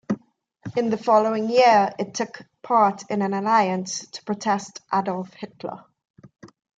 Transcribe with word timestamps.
In 0.75 0.89
the 0.89 0.97
following 0.97 1.47
year 1.47 1.93
it 1.99 2.15
took 2.15 2.41
part 2.63 3.03
in 3.11 3.21
an 3.21 3.35
alliance 3.35 4.07
to 4.07 4.23
protest 4.23 4.81
Adolf 4.91 5.31
Hitler. 5.33 5.83